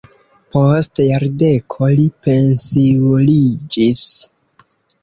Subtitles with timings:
[0.55, 4.05] Post jardeko li pensiuliĝis.